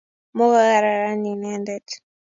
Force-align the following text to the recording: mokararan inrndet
mokararan 0.37 1.23
inrndet 1.31 1.87